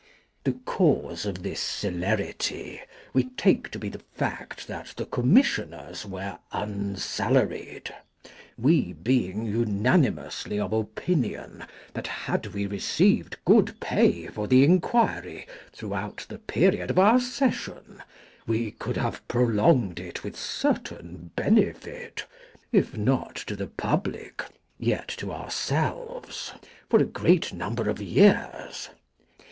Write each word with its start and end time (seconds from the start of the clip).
The 0.45 0.53
cause 0.65 1.27
of 1.27 1.43
this 1.43 1.59
celerity 1.59 2.81
we 3.13 3.25
take 3.37 3.69
to 3.69 3.77
be 3.77 3.87
the 3.87 4.01
fact 4.15 4.67
that 4.67 4.95
the 4.97 5.05
Commissioners 5.05 6.07
were 6.07 6.39
unsalaried; 6.51 7.93
we 8.57 8.93
being 8.93 9.45
unanimously 9.45 10.59
of 10.59 10.73
opinion 10.73 11.65
that 11.93 12.07
had 12.07 12.47
we 12.47 12.65
received 12.65 13.37
good 13.45 13.79
pay 13.79 14.25
for 14.25 14.47
the 14.47 14.63
inquiry 14.63 15.45
throughout 15.71 16.25
the 16.29 16.39
period 16.39 16.89
of 16.89 16.97
our 16.97 17.19
session, 17.19 18.01
we 18.47 18.71
could 18.71 18.97
have 18.97 19.21
prolonged 19.27 19.99
it 19.99 20.23
with 20.23 20.35
certain 20.35 21.29
benefit, 21.35 22.25
if 22.71 22.97
not 22.97 23.35
to 23.35 23.55
the 23.55 23.67
public 23.67 24.43
yet 24.79 25.09
to 25.09 25.31
ourselves, 25.31 26.53
for 26.89 26.99
a 26.99 27.05
great 27.05 27.53
number 27.53 27.87
of 27.87 28.01
years. 28.01 28.89